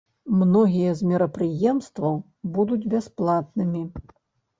Многія 0.37 0.93
з 1.01 1.09
мерапрыемстваў 1.09 2.15
будуць 2.55 2.79
бясплатнымі. 2.95 3.83